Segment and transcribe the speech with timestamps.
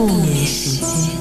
[0.00, 1.14] 不眠时间。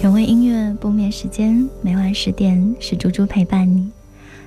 [0.00, 3.90] 原味音乐不眠时间，每晚十点是猪猪陪伴你。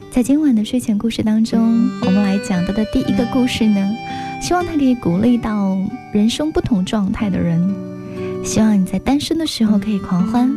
[0.09, 3.87] 在今晚的睡前故事当中，我们来讲到的第一个故事呢，
[4.41, 5.77] 希望它可以鼓励到
[6.11, 7.61] 人生不同状态的人。
[8.43, 10.51] 希望你在单身的时候可以狂欢，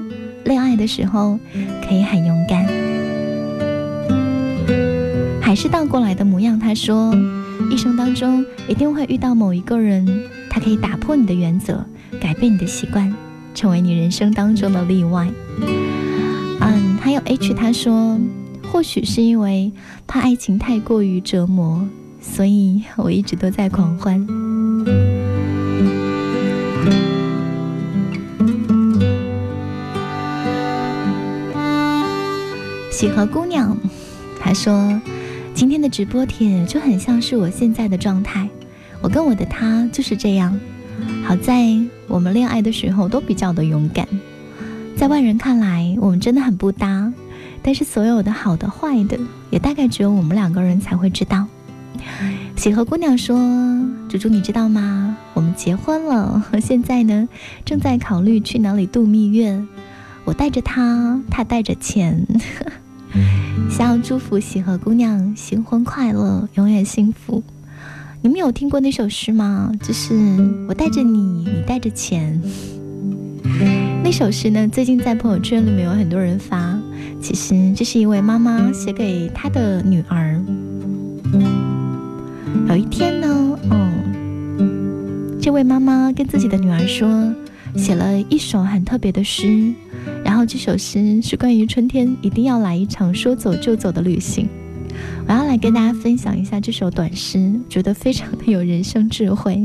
[0.46, 1.38] 恋爱的时候
[1.86, 2.66] 可以很勇敢。
[5.42, 6.58] 还是倒过来的模样。
[6.58, 7.14] 他说，
[7.70, 10.06] 一生当中一定会遇到某一个人，
[10.48, 11.84] 他可以打破你的原则，
[12.20, 13.14] 改变你的习惯，
[13.54, 15.28] 成为你人生当中的例外。
[16.60, 18.18] 嗯，还有 H，他说。
[18.70, 19.72] 或许是因为
[20.06, 21.88] 怕爱情太过于折磨，
[22.20, 24.20] 所以我一直都在狂欢。
[32.92, 33.74] 喜和姑娘，
[34.38, 35.00] 她说
[35.58, 38.48] 今天的直播帖就很像是我现在的状态，
[39.02, 40.56] 我跟我的他就是这样。
[41.24, 44.06] 好在我们恋爱的时候都比较的勇敢，
[44.96, 47.12] 在外人看来我们真的很不搭。
[47.60, 49.18] 但是所有的好的、坏的，
[49.50, 51.44] 也大概只有我们两个人才会知道。
[52.54, 53.36] 喜和姑娘说
[54.08, 55.16] ：“猪猪，你知道吗？
[55.34, 57.28] 我们结婚了， 现在呢，
[57.64, 59.60] 正在考虑去哪里度蜜月。
[60.24, 62.24] 我带着他，他带着钱。
[63.70, 67.42] 想要祝福喜和姑娘新婚快乐，永远幸福。
[68.20, 69.72] 你们有听过那首诗吗？
[69.82, 70.14] 就是
[70.68, 72.40] 我带着你，你带着钱。
[74.02, 76.78] 那首诗呢，最近在朋友圈里面有很多人发。”
[77.20, 80.40] 其实这是一位妈妈写给她的女儿。
[82.68, 87.08] 有一天呢，嗯，这位妈妈跟自己的女儿说，
[87.76, 89.72] 写了一首很特别的诗，
[90.38, 94.48] 后这首诗是关于春天一定要来一场说走就走的旅行。
[95.26, 99.60] 我要来跟大家分享一下这首短诗，觉得非常的有人生智慧。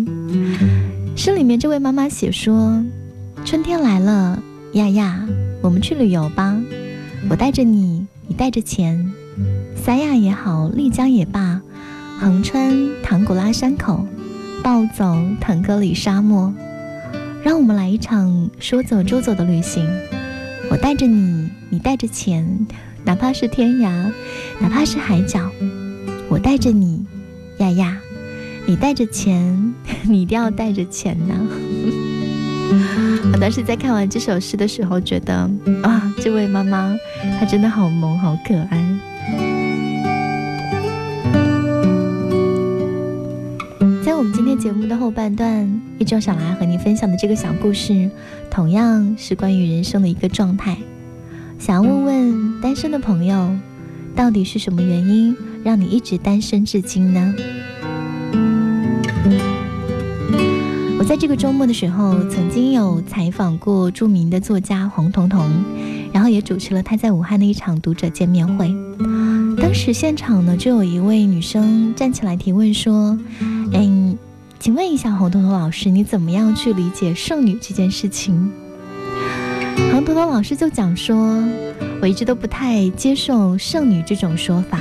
[1.16, 2.84] 诗里面这位妈妈写说
[3.46, 4.42] ：“春天来了，
[4.74, 5.24] 亚亚，
[5.62, 6.60] 我们去旅游吧。”
[7.30, 9.14] 我带着你，你带着钱，
[9.76, 11.62] 三亚也好，丽江也罢，
[12.20, 12.74] 横穿
[13.04, 14.08] 唐古拉山口，
[14.64, 16.52] 暴走腾格里沙漠，
[17.44, 19.88] 让我们来一场说走就走的旅行。
[20.74, 22.66] 我带着你，你带着钱，
[23.04, 24.12] 哪怕是天涯，
[24.60, 25.40] 哪怕是海角，
[26.28, 27.06] 我带着你，
[27.60, 27.96] 丫丫，
[28.66, 31.36] 你带着钱， 你一定要带着钱呢。
[33.32, 35.48] 我当时在看完这首诗的时候，觉得
[35.84, 36.98] 啊，这位妈妈
[37.40, 38.84] 她真的好萌，好可爱。
[44.04, 48.10] 在我们今天节目的后半段，一周想来和你分享的这个小故事，
[48.54, 50.78] 同样是关于人生的一个状态。
[51.58, 53.50] 想要问问单身的朋友，
[54.16, 57.34] 到底是什么原因让你一直单身至今呢？
[61.00, 65.50] 我在这个周末的时候，曾经有采访过著名的作家黄彤彤，
[66.12, 68.72] 然后也主持了他在武汉的一场读者见面会。
[69.58, 73.18] 当时现场呢，就有一位女生站起来提问说
[73.74, 74.16] ：“嗯，
[74.64, 78.50] 请问一下洪彤彤老师，你怎么样去理解剩女这件事情？”
[79.92, 81.44] 洪彤彤老师就讲说
[82.02, 84.80] ：“我一直都不太接受剩女这种说法，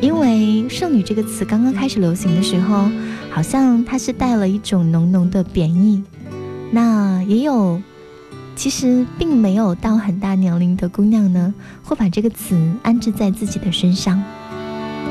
[0.00, 2.90] 因为剩女这个词刚刚开始流行的时候。”
[3.30, 6.02] 好像它是带了一种浓浓的贬义，
[6.72, 7.80] 那也有，
[8.56, 14.20] 其实并没有到很大年龄的姑娘呢，会把这个词安置在自己的身上。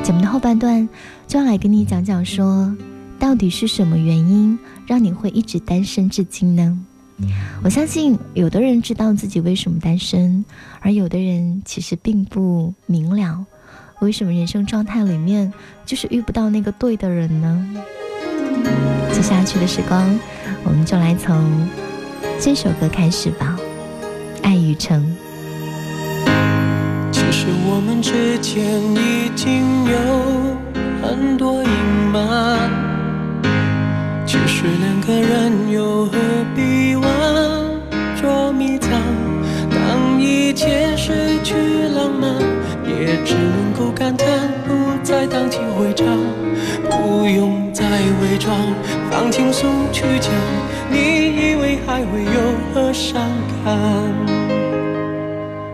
[0.02, 0.86] 节目的后半段
[1.26, 2.76] 就要来跟你讲讲，说
[3.18, 6.78] 到底是什么原因让你会一直单身至今呢？
[7.64, 10.44] 我相信有的人知道自己为什么单身，
[10.80, 13.44] 而有的人其实并不明了，
[14.00, 15.50] 为什么人生状态里面
[15.86, 17.66] 就是遇不到那个对的人呢？
[19.12, 20.18] 接下去的时光，
[20.62, 21.66] 我们就来从
[22.38, 23.58] 这首歌开始吧，
[24.44, 25.02] 《爱与诚》。
[27.12, 28.62] 其实我们之间
[28.94, 29.96] 已经有
[31.02, 31.70] 很多隐
[32.12, 32.70] 瞒，
[34.58, 36.12] 是两个人又何
[36.54, 37.04] 必玩
[38.18, 38.90] 捉迷藏？
[39.68, 41.12] 当一切失
[41.44, 41.54] 去
[41.94, 42.32] 浪漫，
[42.86, 44.26] 也只能够感叹
[44.66, 46.06] 不再荡气回肠，
[46.88, 47.70] 不用。
[47.74, 48.56] 再伪装，
[49.10, 50.32] 放轻松去讲，
[50.90, 52.40] 你以为还会有
[52.72, 53.20] 何伤
[53.62, 53.76] 感？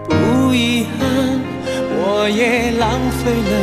[0.08, 1.40] 不遗憾，
[1.94, 3.54] 我也浪费了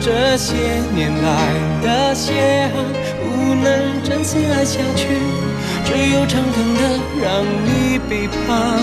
[0.00, 0.54] 这些
[0.94, 1.52] 年来
[1.82, 2.82] 的血汗，
[3.52, 5.08] 不能真心爱下去，
[5.84, 6.80] 只有诚恳的
[7.22, 8.80] 让你背叛。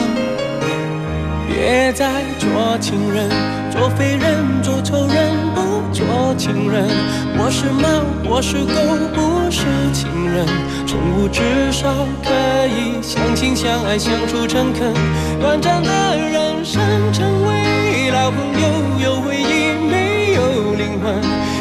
[1.48, 3.28] 别再做情人，
[3.72, 6.06] 做废人，做仇人，不做
[6.38, 6.88] 情人。
[7.36, 8.76] 我是猫，我是狗，
[9.16, 10.46] 不是情人。
[10.86, 11.42] 宠物至
[11.72, 11.90] 少
[12.24, 12.30] 可
[12.68, 14.94] 以相亲相爱，相处诚恳。
[15.42, 16.80] 短暂的人生，
[17.12, 18.70] 成为老朋友，
[19.04, 21.16] 有回忆，没有灵魂，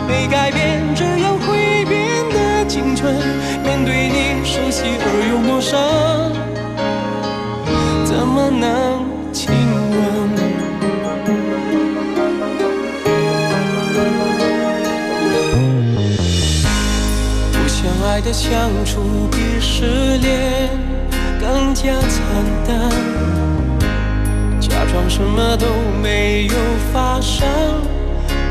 [0.07, 0.95] 没改变，
[5.59, 5.77] 而又陌生，
[8.05, 9.09] 怎么能？
[18.11, 20.69] 爱的相处比失恋
[21.39, 22.21] 更加惨
[22.67, 22.91] 淡，
[24.59, 25.67] 假装什么都
[26.03, 26.55] 没有
[26.93, 27.47] 发生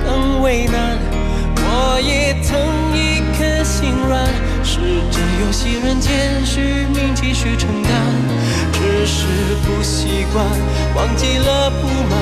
[0.05, 0.97] 更为难。
[1.57, 2.57] 我也曾
[2.95, 4.23] 一颗心软，
[4.67, 4.79] 是
[5.09, 6.59] 这游戏人间虚
[6.93, 7.89] 名继续承担，
[8.73, 9.25] 只是
[9.63, 10.45] 不习惯，
[10.93, 12.19] 忘记了不满，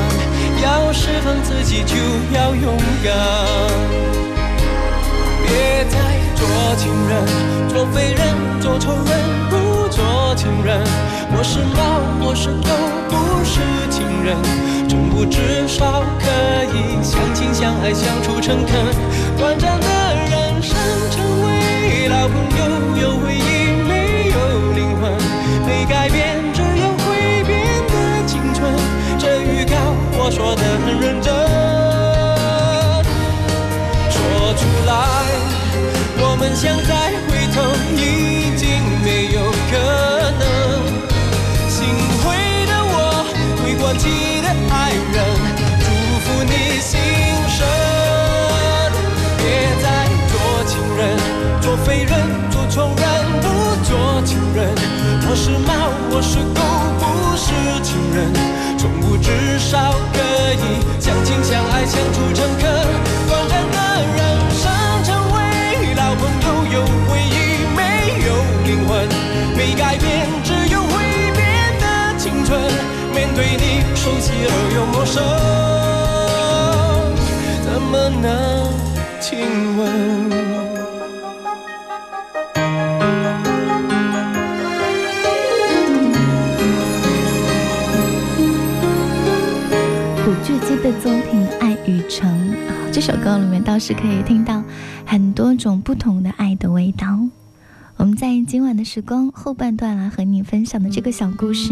[0.62, 1.96] 要释放自己就
[2.38, 3.12] 要勇敢。
[5.42, 5.98] 别再
[6.36, 6.46] 做
[6.78, 7.26] 情人，
[7.68, 9.20] 做废人，做仇人，
[9.50, 10.80] 不做情人。
[11.36, 12.70] 我是猫，我是狗，
[13.10, 13.60] 不是
[13.90, 14.38] 情人。
[14.88, 16.30] 宠物至少可
[16.78, 18.86] 以相亲相爱，相处诚恳。
[19.36, 19.88] 短暂的
[20.30, 20.78] 人生，
[21.10, 21.55] 成为
[22.08, 24.38] 老朋友，有回忆，没有
[24.74, 25.12] 灵魂，
[25.66, 27.94] 没改变，只有会变得
[28.28, 28.72] 青春。
[29.18, 29.76] 这预告
[30.18, 31.34] 我说的很认真，
[34.12, 34.92] 说出来。
[36.18, 37.14] 我们想在
[93.06, 94.64] 首歌里面倒是可以听到。
[95.06, 97.20] 很多种不同的爱的味道。
[97.98, 101.72] 我们在今晚的时光后半段来和你分享的这个小故事，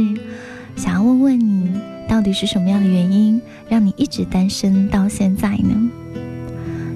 [0.75, 1.71] 想要问问你，
[2.07, 5.89] 到底是什么样的原因让你一直单身到现在呢？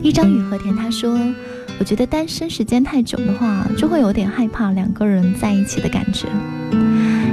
[0.04, 1.20] 一张雨和田他说
[1.80, 6.28] ：“我觉得单身时间太久的话，就会有点害怕两个人在一起的感觉。”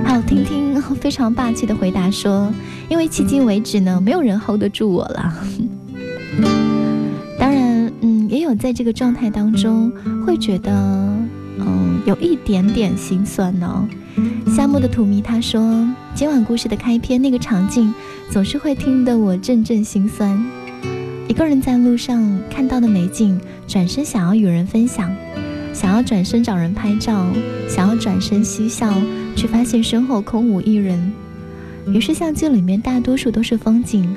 [0.06, 2.50] 还有听听非常霸气的回答说
[2.88, 5.34] ：“因为迄今为止呢，没有人 hold 得住我了。”
[8.44, 9.90] 有在这个状态当中，
[10.24, 10.70] 会觉得，
[11.58, 13.88] 嗯，有一点点心酸呢。
[14.46, 17.92] 夏末的土迷他说，今晚故事的开篇那个场景，
[18.30, 20.40] 总是会听得我阵阵心酸。
[21.26, 25.10] 一个人在路上看到的美景，转身想要与人分享，
[25.72, 27.26] 想要转身找人拍照，
[27.68, 28.92] 想要转身嬉笑，
[29.34, 31.12] 却发现身后空无一人。
[31.88, 34.14] 于是相机里面大多数都是风景。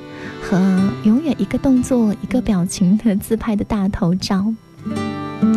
[0.50, 0.58] 和
[1.04, 4.54] 永远一个动作、一个表情的自拍的大头照。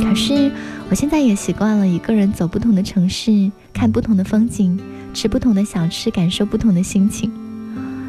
[0.02, 0.50] 可是
[0.88, 4.76] 我现在也习惯了一个人走不同的城市，看不同的风景，
[5.14, 7.30] 吃不同的小吃，感受不同的心情。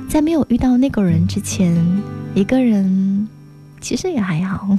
[0.10, 1.78] 在没有遇到那个人之前，
[2.34, 3.30] 一个人
[3.80, 4.76] 其实也还好。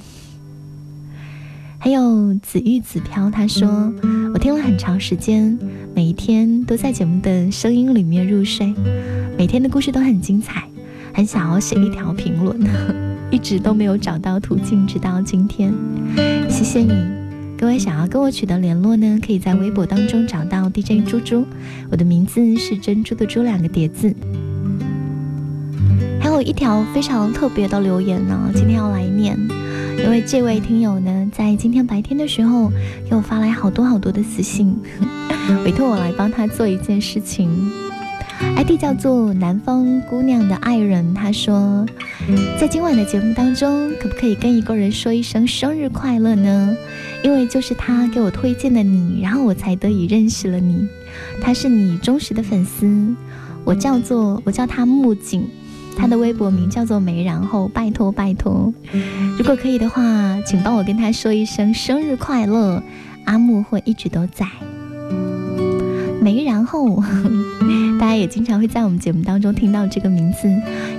[1.79, 3.93] 还有紫玉紫飘，他说
[4.35, 5.57] 我听了很长时间，
[5.95, 8.75] 每一天都在节目的声音里面入睡，
[9.39, 10.65] 每天的故事都很精彩。
[11.15, 12.59] 很想要写一条评论，
[13.31, 15.73] 一直都没有找到途径，直到今天。
[16.49, 16.93] 谢谢你，
[17.59, 21.47] 各位想要跟我取得联络呢，可以在微博当中找到 DJ 猪猪，
[21.91, 24.15] 我的名字是珍珠的珠两个叠字。
[26.21, 29.37] 还有一条非常特别的留言呢，今天要来念，
[29.99, 32.71] 因为这位听友呢，在今天白天的时候
[33.09, 34.75] 给我发来好多好多的私信，
[35.65, 37.51] 委托我来帮他做一件事情。
[38.57, 41.85] ID 叫做南方姑娘的爱人，他说，
[42.61, 46.77] 在今晚的节目当中，可不可以跟一个人说一声生日快乐呢？
[47.25, 50.89] 因为就是他给我推荐的你，然后我才得以认识了你。
[51.41, 53.15] 他是你忠实的粉丝，
[53.65, 55.45] 我叫做我叫他木槿，
[55.97, 58.73] 他的微博名叫做没然后，拜托拜托，
[59.39, 60.03] 如果可以的话，
[60.45, 62.83] 请帮我跟他说一声生日快乐，
[63.25, 64.47] 阿木会一直都在。
[66.21, 67.03] 没然后。
[68.03, 70.49] 大家也经常会在我们节目当中听到这个名字，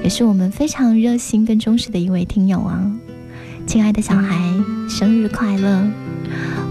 [0.01, 2.89] 也是我们非常热心跟忠实的一位听友啊。
[3.67, 4.39] 亲爱的小孩，
[4.87, 5.85] 生日快乐！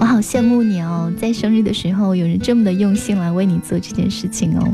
[0.00, 4.66] 我好羡慕你哦，在生日的时候有人这么的用心来为你做这件事情哦。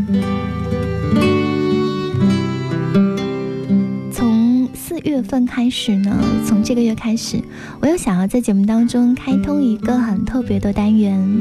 [4.12, 7.42] 从四月份开始呢，从这个月开始，
[7.80, 11.40] 我又想要在节目当中开通一个很特别的单元。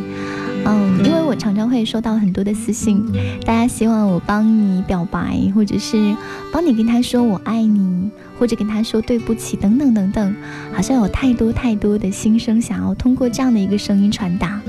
[0.70, 3.06] 嗯，因为我常常会收到很多的私信，
[3.46, 6.14] 大家希望我帮你表白，或者是
[6.52, 10.36] 帮你跟他说我爱你，或者跟他说对不起，等等等等，
[10.74, 14.60] 好像有太多太多的心声想要通过这样的一个声音传达，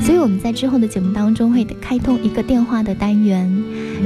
[0.00, 3.50] 所以我们在之后的节目当中会开通一个电话的单元，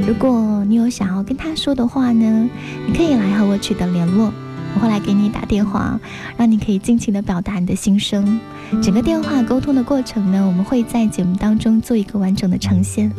[0.06, 2.48] 如果你有想要跟他说的话呢，
[2.86, 4.32] 你可以来和我取得联络。
[4.74, 5.98] 我会来给你打电话，
[6.36, 8.40] 让你可以尽情的表达你的心声。
[8.82, 13.12] 整个电话沟通的过程呢，我们会在节目当中做一个完整的呈现。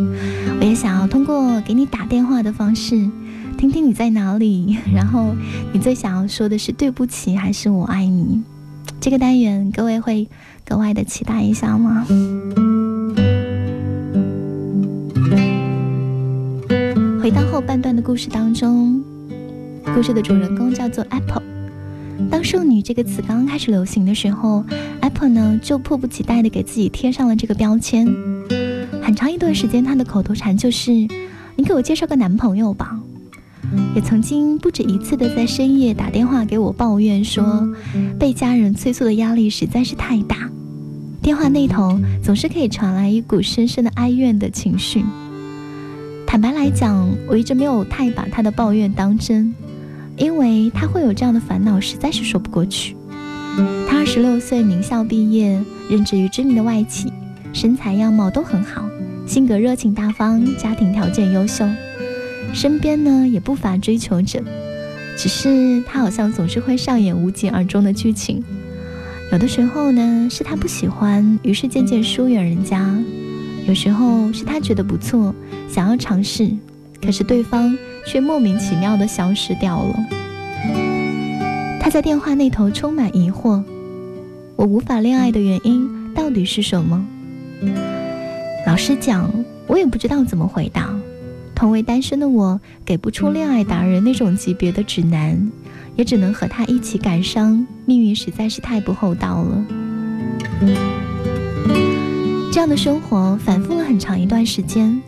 [0.60, 3.10] 我也想要通过给你打电话的方式，
[3.58, 5.34] 听听你在哪里， 然后
[5.72, 8.44] 你最想要说的是对不起还是我爱你？
[9.00, 10.28] 这个单元各位会
[10.66, 12.06] 格外的期待一下吗？
[17.22, 19.02] 回到后半段的故事当中。
[19.94, 21.45] 故事的主人公叫做 Apple。
[22.36, 24.62] 当“剩女”这个词刚刚开始流行的时候
[25.00, 28.06] ，Apple 呢就迫不及待地给自己贴上了这个标签。
[29.02, 30.92] 很长一段时间，她的口头禅就是
[31.56, 33.00] “你给我介绍个男朋友吧”。
[33.96, 37.66] 也曾经不止一次地在深夜打电话给我抱怨说，
[38.20, 40.52] 被家人催促的压力实在是太大。
[41.22, 45.06] 电话那头总是可以传来一股深深的哀怨的情绪。
[46.28, 49.56] 坦白来讲，我一直没有太把他的抱怨当真。
[50.18, 52.96] 因为他会有这样的烦恼，实在是说不过去。
[53.88, 57.12] 他二十六岁，名校毕业，任职于知名的外企，
[57.54, 58.90] 身材样貌都很好，
[59.26, 61.66] 性格热情大方，家庭条件优秀，
[62.54, 64.42] 身边呢也不乏追求者。
[65.18, 68.44] 只是他好像总是会上演无疾而终的剧情。
[69.32, 72.78] 有的时候呢是他不喜欢，于是渐渐疏远人家；
[73.68, 75.34] 有时候是他觉得不错，
[75.70, 76.50] 想要尝试，
[77.02, 77.78] 可是对方。
[78.06, 80.06] 却莫名其妙的消失掉了。
[81.80, 83.64] 他在电话那头充满疑惑
[84.56, 87.06] ：“我无法恋爱的原因到底是什么？”
[88.66, 89.32] 老实讲，
[89.68, 90.90] 我也不知道怎么回答。
[91.54, 95.52] 同为单身的我，给不出恋爱达人那种级别的指南，
[95.96, 97.66] 也只能和他一起感伤。
[97.86, 99.66] 命运实在是太不厚道了。
[102.52, 105.02] 这样的生活反复了很长一段时间。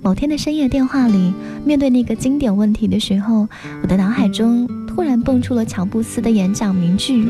[0.00, 1.32] 某天的深夜电话里，
[1.64, 3.48] 面对那个经典问题的时候，
[3.82, 7.28] 我的脑海中突然蹦出了乔布斯的演讲名句，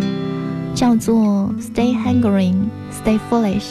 [0.75, 2.54] 叫做 “Stay hungry,
[2.92, 3.64] stay foolish”。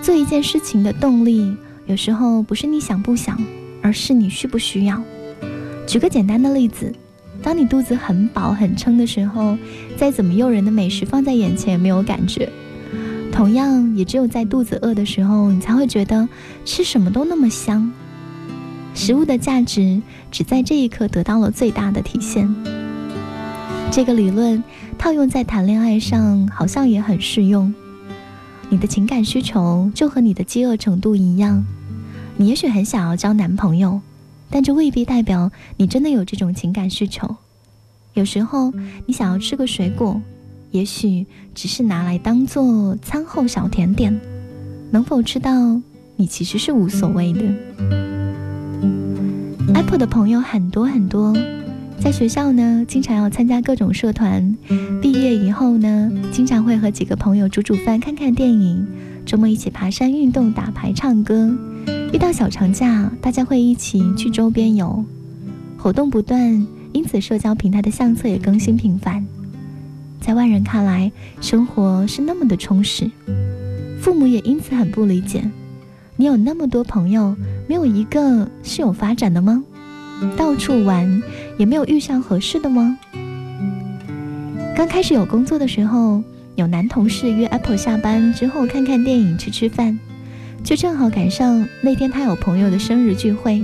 [0.00, 1.56] 做一件事情的动力，
[1.86, 3.36] 有时候不是你想不想，
[3.82, 5.02] 而是你需不需要。
[5.84, 6.94] 举个简单的例子，
[7.42, 9.58] 当你肚子很饱很撑的时候，
[9.96, 12.48] 再怎么诱人的美食放在眼前也没有感觉。
[13.40, 16.28] 同样，也只有在肚子饿的时候，你才会觉得
[16.66, 17.90] 吃什么都那么香。
[18.94, 22.54] 食物的价值只在这一刻得到了最大的体现。
[23.90, 24.62] 这个理论
[24.98, 27.72] 套用在谈恋爱上，好像也很适用。
[28.68, 31.64] 你的情感需求就和你的饥饿程度一样。
[32.36, 34.02] 你也许很想要交男朋友，
[34.50, 37.36] 但这未必代表你真的有这种情感需求。
[38.12, 38.70] 有时候，
[39.06, 40.20] 你想要吃个水果。
[40.70, 44.20] 也许只是拿来当做餐后小甜点，
[44.90, 45.80] 能否吃到
[46.16, 47.40] 你其实是无所谓的。
[49.74, 51.34] Apple 的朋友很多很多，
[52.00, 54.54] 在学校呢，经常要参加各种社团；
[55.00, 58.86] 毕业以后呢，经常会和几个朋友煮煮饭、看看电影，
[59.26, 61.52] 周末一起爬山、运动、打牌、唱歌。
[62.12, 65.04] 遇到小长假，大家会一起去周边游，
[65.78, 69.24] 活动不断，因此社交平台的相册也更新频繁。
[70.20, 71.10] 在外人看来，
[71.40, 73.10] 生活是那么的充实，
[74.00, 75.42] 父母也因此很不理解。
[76.16, 77.34] 你有那么多朋友，
[77.66, 79.64] 没有一个是有发展的吗？
[80.36, 81.22] 到处玩，
[81.56, 82.98] 也没有遇上合适的吗？
[84.76, 86.22] 刚开始有工作的时候，
[86.54, 89.98] 有男同事约 Apple 下班之后看看电影、吃吃饭，
[90.62, 93.62] 就正好赶上那天他有朋友的生日聚会，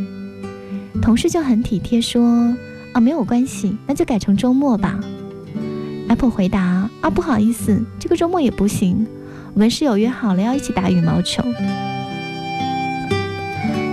[1.03, 2.57] 同事就很体贴说
[2.95, 4.99] ：“啊，没有关系，那就改成周末吧。”
[6.17, 9.07] 阿婆回答：“啊，不好意思，这个周末也不行。
[9.53, 11.43] 我们室友约好了要一起打羽毛球。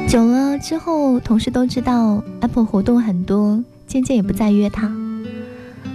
[0.07, 4.87] 久了之后，同事都知道 Apple 活动很多，渐渐也不再约他。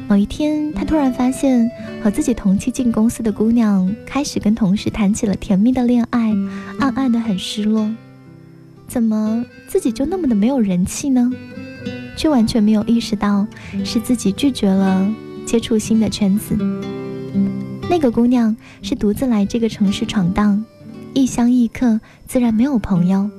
[0.06, 1.66] 某一天，他突然发现
[2.04, 6.34] 和自己同期进公司的姑娘开始跟同事谈起了甜蜜的恋爱，
[6.78, 7.90] 暗暗的很失落。
[8.86, 11.32] 怎么自己就那么的没有人气呢？
[12.18, 13.46] 却完全没有意识到
[13.82, 15.10] 是自己拒绝了
[15.48, 16.54] 接触新的圈子。
[17.88, 20.62] 那个姑娘是独自来这个城市闯荡，
[21.14, 23.30] 异乡异客，自然没有朋友。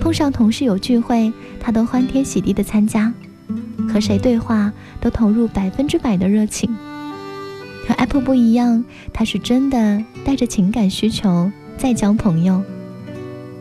[0.00, 3.14] 碰上同事有聚会，她都欢天喜地的参加，
[3.88, 6.74] 和谁对话都投入百分之百的热情。
[7.86, 12.60] 和 Apple 不一样，她是真的带着情感需求在交朋友。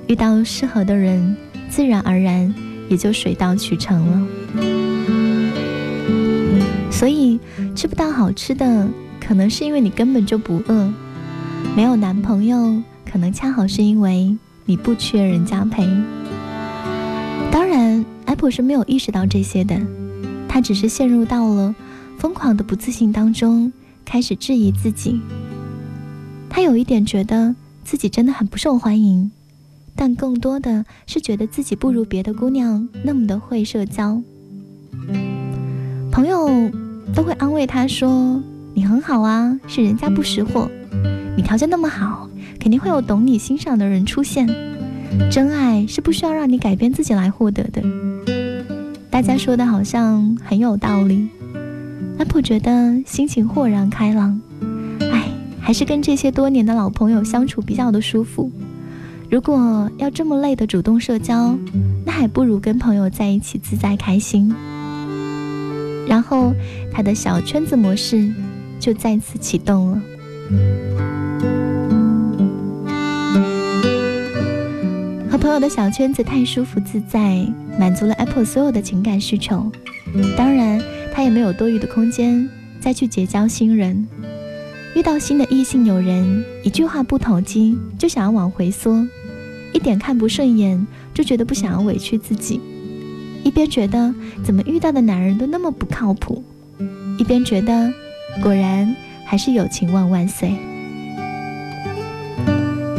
[0.08, 1.38] 遇到适合的人，
[1.70, 2.52] 自然而然
[2.90, 4.87] 也就水到渠成了。
[6.98, 7.40] 所以
[7.76, 8.88] 吃不到好吃的，
[9.22, 10.92] 可能是因为你根本就不饿；
[11.76, 14.36] 没有男朋友，可能恰好是因为
[14.66, 15.88] 你不缺人家陪。
[17.52, 19.80] 当然，Apple 是没有意识到这些的，
[20.50, 21.76] 他只是陷入到了
[22.18, 23.72] 疯狂的不自信当中，
[24.04, 25.22] 开始质疑自己。
[26.50, 29.30] 他有一点觉得自己真的很不受欢迎。
[29.96, 34.20] 但更多的是觉得自己不如别的姑娘那么的会社交，
[36.12, 36.72] 朋友
[37.16, 38.42] 都会安慰他说
[38.74, 40.70] ：“你很好啊，是人家不识货。
[41.36, 44.48] 你条件那么好，肯定会有懂你欣赏的人出现。
[45.32, 47.82] 真爱是不需要让你改变自己来获得的。”
[49.10, 51.28] 大家说的好像很有道理，
[52.20, 54.40] 安普觉得心情豁然开朗。
[55.12, 55.24] 哎，
[55.60, 58.52] 还是跟这些多年的老朋友相处比较的舒服。
[59.30, 61.58] 如果要这么累的主动社交，
[62.06, 64.54] 那还不如跟朋友在一起自在开心。
[66.08, 66.54] 然后
[66.92, 68.32] 他的小圈子模式
[68.80, 70.02] 就再次启动了。
[75.30, 77.46] 和朋友的小圈子太舒服自在，
[77.78, 79.70] 满足了 Apple 所有的情感需求。
[80.38, 80.82] 当然，
[81.14, 82.50] 他也没有多余的空间
[82.80, 84.08] 再去结交新人。
[84.96, 89.06] 遇到新的异性友人，一句话不投机就想要往回缩。
[89.74, 92.60] 一点看不顺眼，就觉得不想要委屈自己；
[93.44, 94.14] 一边觉得
[94.44, 96.44] 怎么遇到的男人都那么不靠谱，
[97.18, 97.92] 一边觉得
[98.42, 100.56] 果然还是友情万万岁。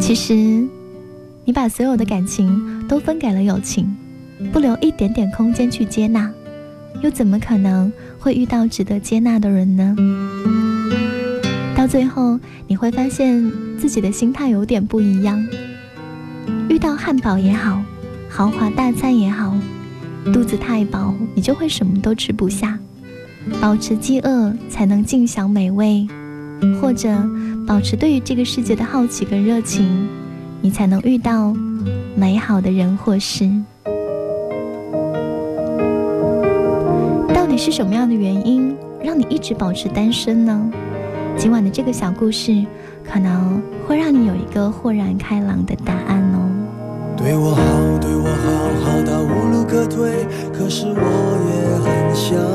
[0.01, 0.35] 其实，
[1.45, 3.95] 你把所有的感情都分给了友情，
[4.53, 6.33] 不留一点点空间去接纳，
[7.03, 9.97] 又怎么可能会遇到值得接纳的人呢？
[11.77, 15.47] 到最后，你会发现自己的心态有点不一样。
[16.69, 17.83] 遇到汉堡也好，
[18.29, 19.55] 豪华大餐也好，
[20.33, 22.79] 肚子太饱，你就会什么都吃不下。
[23.61, 26.07] 保持饥饿才能尽享美味，
[26.81, 27.09] 或者
[27.67, 30.09] 保持对于这个世界的好奇跟热情，
[30.61, 31.55] 你才能遇到
[32.15, 33.51] 美好的人或事。
[37.35, 40.71] 到底是什么样的原因让你一直保持单身呢？
[41.37, 42.67] 今晚的这个小故事，
[43.05, 46.51] 可能会让你有一个豁然开朗的答案哦。
[47.17, 47.63] 对我好，
[48.01, 50.27] 对我好，好到无可退。
[50.53, 51.01] 可是我
[51.49, 52.48] 也很想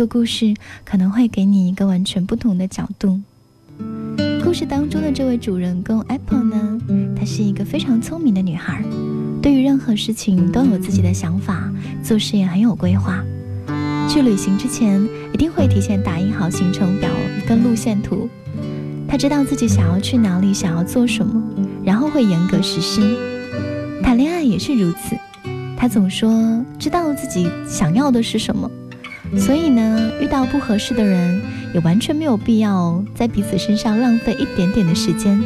[0.00, 3.20] 个故事可能会给你一个完全不同的角度。
[4.42, 6.80] 故事当中的这位主人公 Apple 呢，
[7.14, 8.82] 她是一个非常聪明的女孩，
[9.42, 11.70] 对于任何事情都有自己的想法，
[12.02, 13.22] 做事也很有规划。
[14.08, 17.10] 去旅行之前，一定会提前打印好行程表
[17.46, 18.26] 跟路线图。
[19.06, 21.42] 她知道自己想要去哪里，想要做什么，
[21.84, 23.02] 然后会严格实施。
[24.02, 25.14] 谈恋爱也是如此，
[25.76, 28.70] 她总说知道自己想要的是什么。
[29.36, 31.40] 所以呢，遇到不合适的人，
[31.72, 35.40] 也完全没有必要在彼此身上浪费一点点的时间。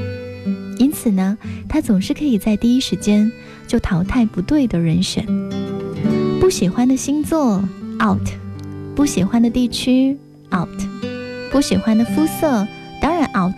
[0.78, 1.36] 因此呢，
[1.68, 3.30] 他总是可以在第一时间
[3.66, 5.24] 就淘汰不对的人选。
[6.40, 7.62] 不喜欢的星座
[8.02, 8.28] out，
[8.94, 10.18] 不喜欢的地区
[10.52, 10.68] out，
[11.52, 12.66] 不喜欢的肤色
[13.00, 13.54] 当然 out，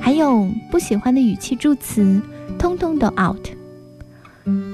[0.00, 2.20] 还有不喜欢的语气助词，
[2.58, 3.48] 通通都 out。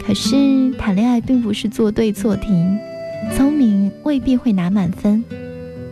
[0.05, 2.49] 可是谈恋爱并不是做对错题。
[3.37, 5.25] 聪明未必会拿满分，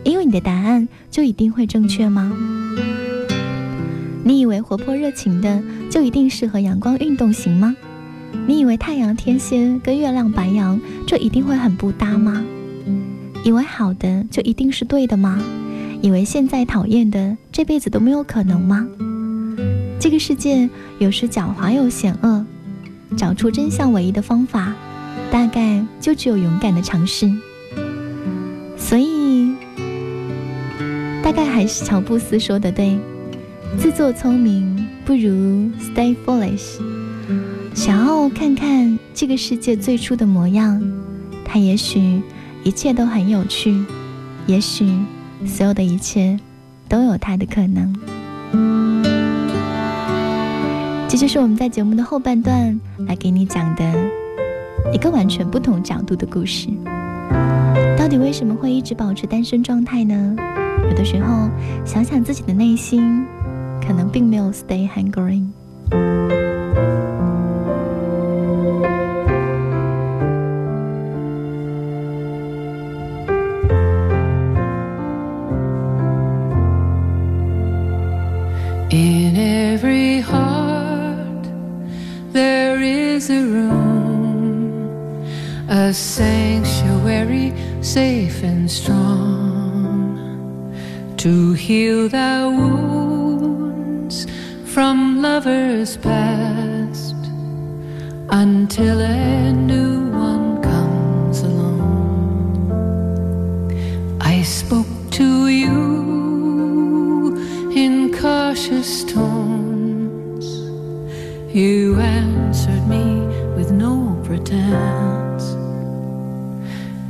[0.03, 2.35] 因为你的答案就一定会正确吗？
[4.23, 7.75] 你以为活泼热情的就一定适合阳光运动型吗？
[8.45, 12.43] 你以为太阳天蝎跟月亮白羊就一定会很不搭吗？
[13.43, 15.41] 以为好的就一定是对的吗？
[16.01, 18.87] 以为现在讨厌的这辈子都没有可能吗？
[19.99, 22.45] 这个世界有时狡猾又险恶，
[23.17, 24.73] 找出真相唯一的方法。
[25.31, 27.29] 大概就只有勇敢的尝试，
[28.77, 29.53] 所以
[31.23, 32.97] 大概还是乔布斯说的对，
[33.77, 36.79] 自作聪明不如 stay foolish。
[37.75, 40.81] 想要看看这个世界最初的模样，
[41.45, 42.21] 它也许
[42.63, 43.85] 一切都很有趣，
[44.47, 44.89] 也许
[45.45, 46.39] 所有的一切
[46.89, 47.95] 都有它的可能。
[51.07, 54.18] 这就是我们在节目的后半段来给你讲的。
[54.93, 56.69] 一个完全不同角度的故事，
[57.97, 60.35] 到底为什么会一直保持单身状态呢？
[60.89, 61.49] 有的时候
[61.85, 63.25] 想想自己的内心，
[63.85, 65.43] 可能并没有 stay hungry。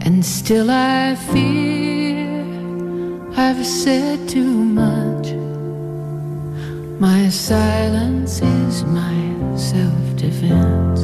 [0.10, 2.26] And still I fear
[3.38, 5.34] I've said too much.
[7.00, 9.18] My silence is my
[9.56, 11.04] self defense.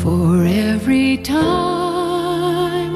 [0.00, 2.94] For every time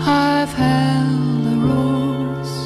[0.00, 2.56] I've held a rose,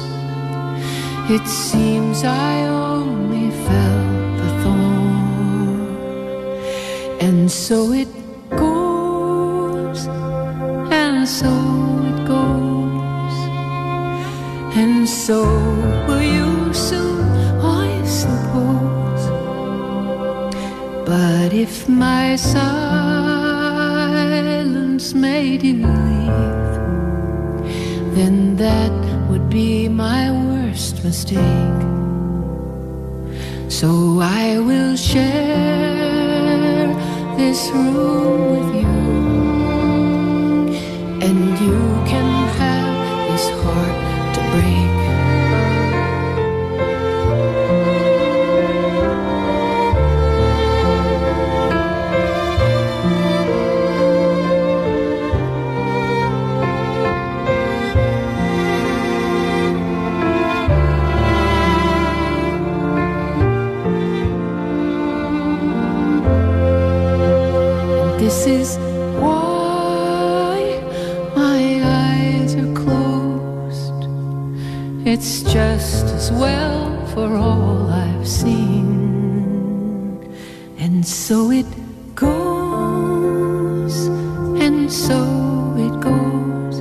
[1.29, 5.89] it seems I only felt the thorn.
[7.19, 8.20] And so it
[11.31, 11.47] so
[12.11, 13.37] it goes.
[14.75, 15.39] And so
[16.07, 17.23] will you soon,
[17.61, 19.23] I suppose.
[21.05, 22.73] But if my silence
[25.13, 26.71] made you leave,
[28.15, 28.91] then that
[29.29, 31.81] would be my worst mistake.
[33.69, 36.87] So I will share
[37.37, 39.00] this room with you
[41.61, 42.10] you
[75.23, 80.17] It's just as well for all I've seen.
[80.79, 81.67] And so it
[82.15, 84.07] goes,
[84.65, 85.21] and so
[85.77, 86.79] it goes.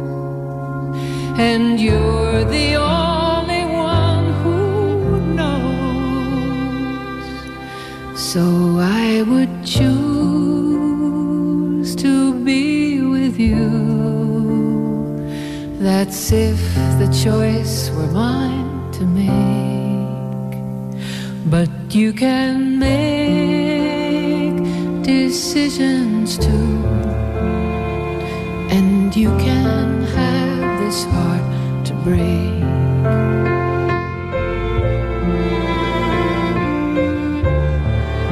[1.38, 7.26] And you're the only one who knows.
[8.18, 8.40] So
[8.80, 10.64] I would choose
[11.96, 13.68] to be with you.
[15.78, 16.58] That's if
[16.98, 19.30] the choice mine to make.
[21.46, 24.56] But you can make
[25.02, 26.78] decisions too.
[28.70, 31.44] And you can have this heart
[31.86, 32.60] to break.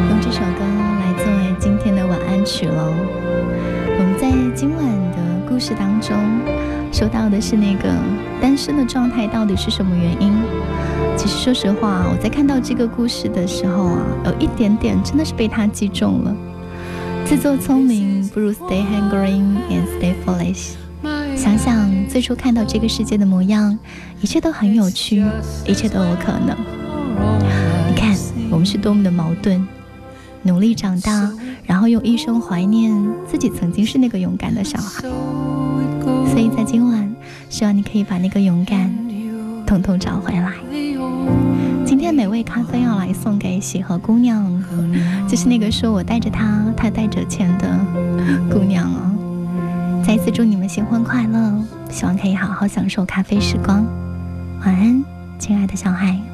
[0.09, 0.65] 用这首歌
[1.01, 2.95] 来作为今天的晚安曲喽。
[3.99, 6.17] 我们在今晚的故事当中
[6.93, 7.89] 说到的是那个
[8.59, 10.33] 身的状态到底是什么原因？
[11.17, 16.35] 其实说实话，我在看到这个故事的时候啊，有一点点真的是被他击中了。
[17.25, 19.41] 自作聪明不如 stay hungry
[19.71, 20.73] and stay foolish。
[21.37, 23.79] 想想最初看到这个世界的模样，
[24.21, 25.25] 一切都很有趣，
[25.65, 26.57] 一切都有可能。
[27.89, 28.17] 你看，
[28.51, 29.67] 我们是多么的矛盾。
[30.43, 31.31] 努力长大，
[31.65, 32.93] 然后用一生怀念
[33.29, 35.03] 自己曾经是那个勇敢的小孩。
[36.31, 37.08] 所以在今晚，
[37.49, 38.93] 希望你可以把那个勇敢
[39.67, 40.53] 统统找回来。
[41.85, 44.63] 今天美味咖啡要来送给喜和姑娘，
[45.29, 47.79] 就是那个说我带着她，她带着钱的
[48.51, 50.05] 姑娘哦。
[50.07, 53.85] 再一次祝你们新婚快乐，希望可以好好享受咖啡时光。
[54.61, 55.03] 晚安，
[55.39, 56.28] 亲爱的小孩。